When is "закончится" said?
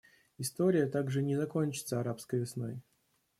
1.35-1.99